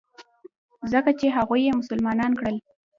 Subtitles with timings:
[0.91, 2.55] ځکه چې هغوى يې مسلمانان کړل.